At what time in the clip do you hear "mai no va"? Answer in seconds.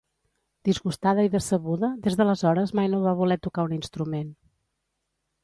2.81-3.15